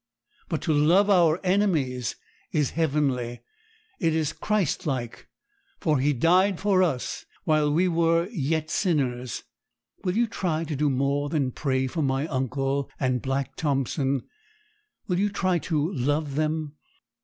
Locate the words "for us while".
6.59-7.71